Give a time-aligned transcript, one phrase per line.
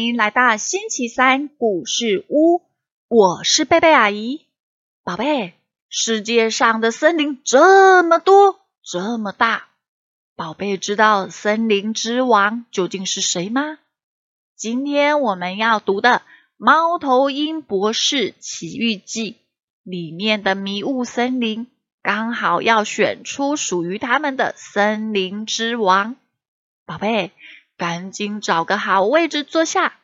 [0.00, 2.62] 欢迎来到星期三故事屋，
[3.06, 4.46] 我是贝贝阿姨。
[5.04, 5.52] 宝贝，
[5.90, 9.68] 世界上的森林这么多，这么大，
[10.36, 13.76] 宝贝知道森林之王究竟是谁吗？
[14.56, 16.08] 今天我们要读的
[16.56, 19.32] 《猫头鹰博士奇遇记》
[19.82, 21.66] 里面的迷雾森林，
[22.02, 26.16] 刚好要选出属于他们的森林之王。
[26.86, 27.32] 宝贝。
[27.76, 29.99] 赶紧找个好位置坐下。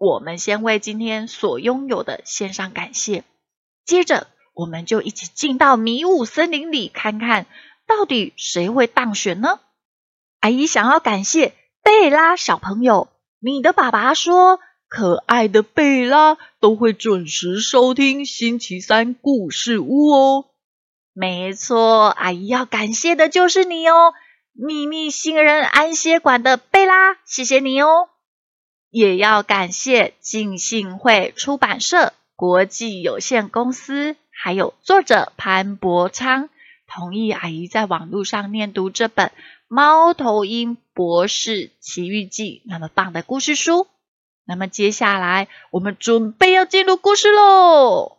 [0.00, 3.22] 我们先为今天所拥有的献上感谢，
[3.84, 7.44] 接着我们就一起进到迷雾森林里，看看
[7.86, 9.60] 到底谁会当选呢？
[10.40, 13.08] 阿姨想要感谢贝拉小朋友，
[13.40, 20.46] 你的爸爸说，可爱的贝拉都会准时收听星期三故事屋哦。
[21.12, 24.14] 没错，阿姨要感谢的就是你哦。
[24.54, 28.08] 秘密新人安歇馆的贝拉，谢谢你哦！
[28.90, 36.48] 也要感谢静信会出版社国际有限公司，还有作者潘伯昌
[36.88, 39.28] 同意阿姨在网络上念读这本
[39.68, 43.86] 《猫头鹰博士奇遇记》那么棒的故事书。
[44.44, 48.16] 那么接下来我们准备要进入故事喽，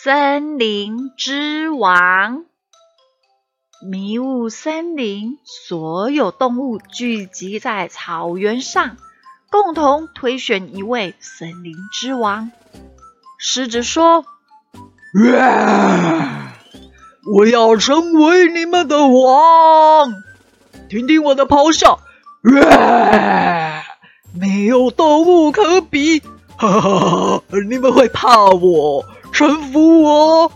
[0.02, 2.38] 《森林之王》。
[3.84, 8.96] 迷雾森林，所有动物聚集在草原上，
[9.52, 12.50] 共同推选一位森林之王。
[13.38, 14.24] 狮子说
[17.36, 20.10] ：“我要成为你们的王！
[20.88, 22.00] 听听我的咆哮！
[24.32, 26.22] 没有动物可比，
[26.56, 27.42] 哈 哈！
[27.68, 30.50] 你们会怕我，臣服我？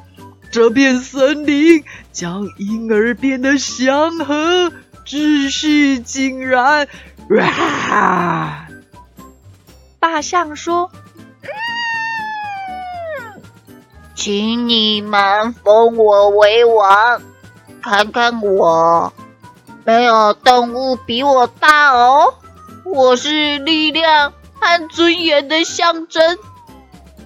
[0.51, 1.84] 这片森林。”
[2.17, 4.73] 将因而变得祥和，
[5.05, 6.89] 秩序井然。
[7.28, 8.63] 哇！
[10.09, 10.89] 大象说
[14.15, 17.21] ：“请你们封我为王，
[17.83, 19.12] 看看我，
[19.84, 22.34] 没有动物比我大哦。
[22.84, 26.39] 我是力量和尊严的象征。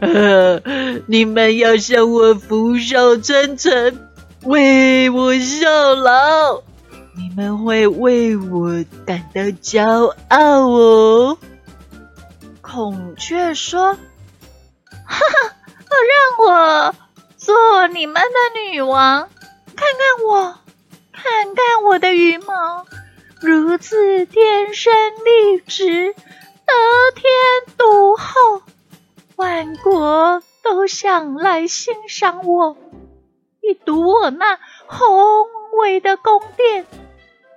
[1.07, 4.09] 你们要向我俯首称臣。”
[4.47, 6.63] 为我效劳，
[7.15, 8.71] 你们会为我
[9.05, 11.37] 感到骄傲哦。
[12.73, 13.99] 孔雀说：“哈
[15.09, 15.57] 哈，
[16.39, 16.95] 让我
[17.37, 19.29] 做你们的女王，
[19.75, 20.57] 看看我，
[21.13, 22.87] 看看我的羽毛，
[23.41, 24.93] 如此天生
[25.25, 26.73] 丽质，得
[27.17, 28.63] 天独厚，
[29.35, 32.77] 万国都想来欣赏我。”
[33.63, 35.49] 一睹我那宏
[35.81, 36.87] 伟的宫殿，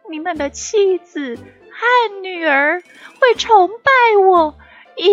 [0.10, 2.82] 你们的妻子和女儿
[3.20, 4.56] 会崇拜我，
[4.98, 5.08] 以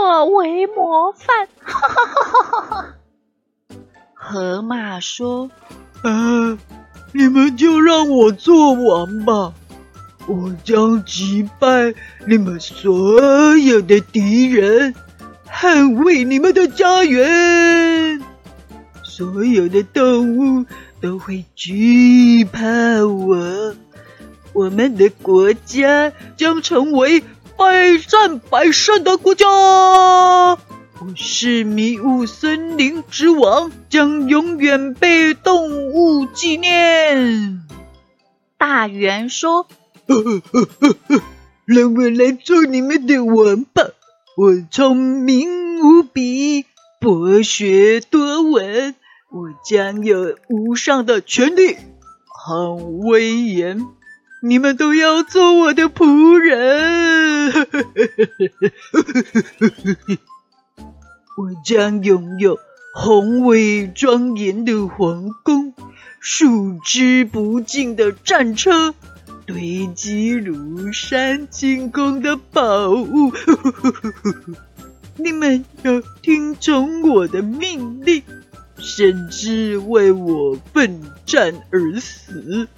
[0.00, 1.48] 我为模范。
[1.60, 2.86] 哈哈哈哈哈！
[4.14, 5.50] 河马说
[6.02, 6.58] ：“啊，
[7.12, 9.52] 你们就让我做王吧，
[10.26, 11.94] 我将击败
[12.26, 14.94] 你们所有的敌人，
[15.48, 18.22] 捍卫你们的家园。”
[19.02, 20.66] 所有的动物
[21.00, 22.60] 都会惧怕
[23.04, 23.74] 我，
[24.52, 27.22] 我们的国家将成为
[27.58, 29.44] 百战百胜的国家。
[29.48, 30.58] 我
[31.16, 37.64] 是迷雾森林之王，将永远被动物纪念。
[38.56, 39.66] 大猿说
[41.66, 43.88] ：“让我来做你们的王吧！
[44.36, 46.64] 我聪明无比，
[47.00, 48.94] 博学多闻。”
[49.30, 51.76] 我将有无上的权力
[52.24, 53.84] 和威严，
[54.40, 57.52] 你们都要做我的仆人。
[61.36, 62.58] 我将拥有
[62.94, 65.74] 宏伟庄严的皇宫，
[66.20, 68.94] 数之不尽的战车，
[69.46, 73.32] 堆积如山惊空的宝物。
[75.16, 78.22] 你们要听从我的命令。
[78.80, 82.68] 甚至为我奋战而死，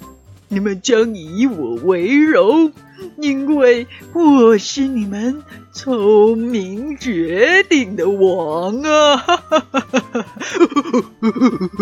[0.51, 2.73] 你们将以我为荣，
[3.15, 9.25] 因为我是你们聪明绝顶的王啊！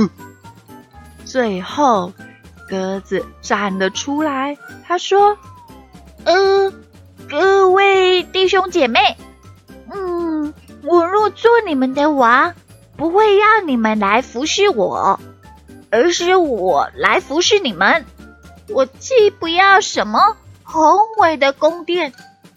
[1.26, 2.14] 最后，
[2.70, 4.56] 鸽子站了出来，
[4.86, 5.36] 他说
[6.26, 6.72] ：“呃，
[7.28, 9.00] 各位弟兄姐妹，
[9.92, 12.54] 嗯，我若做你们的王。”
[12.96, 15.22] 不会让你们来服侍我，
[15.90, 18.06] 而是我来服侍你们。
[18.72, 20.82] 我既不要什么宏
[21.18, 22.14] 伟的宫殿，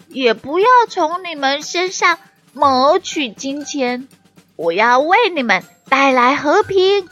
[0.09, 2.19] 也不要从你们身上
[2.53, 4.09] 谋取金钱。
[4.57, 7.09] 我要为你们带来和平，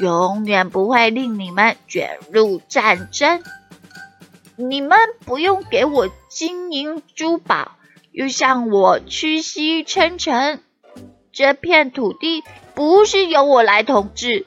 [0.00, 3.42] 永远不会令你们卷入战争。
[4.54, 7.72] 你们不用给我金银珠宝，
[8.12, 10.62] 又向我屈膝称臣。
[11.32, 12.42] 这片土地
[12.74, 14.46] 不是由我来统治，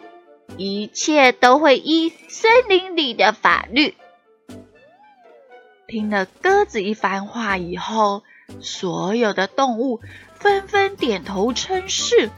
[0.58, 3.96] 一切都会依森林里的法律。
[5.88, 8.24] 听了鸽子一番话以后，
[8.62, 10.02] 所有的动物
[10.36, 12.30] 纷纷点头称是。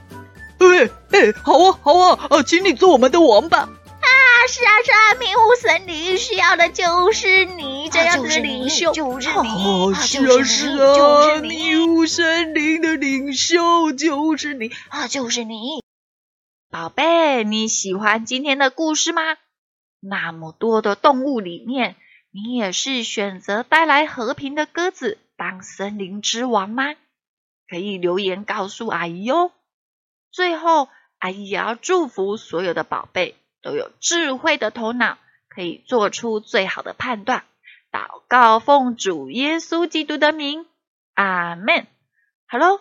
[0.59, 3.67] 哎哎，好啊好啊，呃，请你做我们的王吧。
[3.67, 4.09] 啊
[4.47, 15.80] 是啊是啊，迷雾森林需要的就是你这样的领袖，就是你，哦，是啊是啊，迷雾森林的领袖就是你啊，就是你，
[16.81, 19.37] 宝贝，你喜欢今天的故事吗？
[19.99, 21.95] 那么多的动物里面，
[22.31, 26.95] 你也是选择带来和平的鸽子当森林之王吗？
[27.69, 29.51] 可以留言告诉阿姨哟。
[30.31, 30.89] 最后，
[31.19, 33.35] 阿姨也要祝福所有的宝贝。
[33.61, 35.19] 都有智慧的头脑，
[35.49, 37.43] 可以做出最好的判断。
[37.91, 40.65] 祷告奉主耶稣基督的名，
[41.13, 41.85] 阿门。
[42.47, 42.79] 好喽，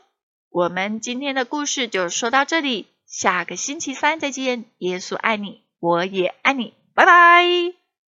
[0.48, 4.66] 我们今天的故事就说到这里，下个星期三再见。
[4.78, 7.79] 耶稣爱你，我也爱你，拜拜。